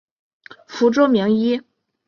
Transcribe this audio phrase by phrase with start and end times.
[0.65, 1.61] 福州名医。